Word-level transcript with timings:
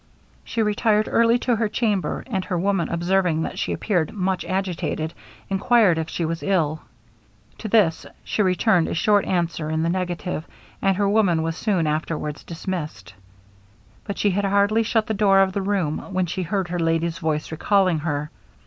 She 0.43 0.63
retired 0.63 1.07
early 1.11 1.37
to 1.37 1.55
her 1.57 1.69
chamber; 1.69 2.23
and 2.25 2.43
her 2.45 2.57
woman 2.57 2.89
observing 2.89 3.43
that 3.43 3.59
she 3.59 3.71
appeared 3.71 4.11
much 4.13 4.43
agitated, 4.43 5.13
inquired 5.47 5.99
if 5.99 6.09
she 6.09 6.25
was 6.25 6.41
ill? 6.41 6.81
To 7.59 7.67
this 7.67 8.07
she 8.23 8.41
returned 8.41 8.87
a 8.87 8.95
short 8.95 9.25
answer 9.25 9.69
in 9.69 9.83
the 9.83 9.91
negative, 9.91 10.43
and 10.81 10.97
her 10.97 11.07
woman 11.07 11.43
was 11.43 11.55
soon 11.55 11.85
afterwards 11.85 12.43
dismissed. 12.43 13.13
But 14.03 14.17
she 14.17 14.31
had 14.31 14.45
hardly 14.45 14.81
shut 14.81 15.05
the 15.05 15.13
door 15.13 15.39
of 15.39 15.53
the 15.53 15.61
room 15.61 15.99
when 16.11 16.25
she 16.25 16.41
heard 16.41 16.69
her 16.69 16.79
lady's 16.79 17.19
voice 17.19 17.51
recalling 17.51 17.99
her. 17.99 18.31